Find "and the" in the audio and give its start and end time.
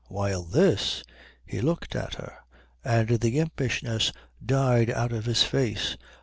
2.83-3.37